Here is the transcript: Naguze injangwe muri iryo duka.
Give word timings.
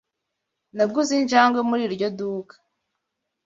Naguze 0.75 1.11
injangwe 1.21 1.59
muri 1.69 1.81
iryo 1.87 2.07
duka. 2.17 2.55